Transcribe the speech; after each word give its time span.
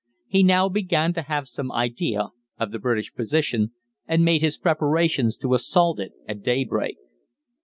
He 0.25 0.41
now 0.41 0.67
began 0.67 1.13
to 1.13 1.21
have 1.21 1.47
some 1.47 1.71
idea 1.71 2.29
of 2.59 2.71
the 2.71 2.79
British 2.79 3.13
position, 3.13 3.73
and 4.07 4.25
made 4.25 4.41
his 4.41 4.57
preparations 4.57 5.37
to 5.37 5.53
assault 5.53 5.99
it 5.99 6.13
at 6.27 6.41
daybreak. 6.41 6.97